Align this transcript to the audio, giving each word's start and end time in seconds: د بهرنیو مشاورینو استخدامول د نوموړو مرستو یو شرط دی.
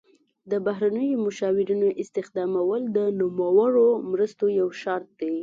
د 0.51 0.53
بهرنیو 0.65 1.21
مشاورینو 1.27 1.87
استخدامول 2.01 2.81
د 2.97 2.99
نوموړو 3.19 3.87
مرستو 4.11 4.45
یو 4.59 4.67
شرط 4.81 5.09
دی. 5.21 5.35